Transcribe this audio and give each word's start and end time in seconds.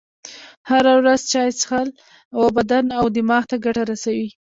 هره 0.69 0.93
ورځ 0.99 1.21
چایی 1.31 1.57
چیښل 1.59 1.87
و 2.39 2.41
بدن 2.57 2.85
او 2.99 3.05
دماغ 3.15 3.43
ته 3.49 3.55
ګټه 3.65 3.83
رسوي. 3.91 4.29